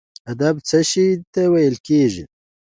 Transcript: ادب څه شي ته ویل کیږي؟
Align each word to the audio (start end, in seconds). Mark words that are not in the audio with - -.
ادب 0.31 0.55
څه 0.67 0.79
شي 0.89 1.07
ته 1.33 1.41
ویل 1.51 1.75
کیږي؟ 1.87 2.23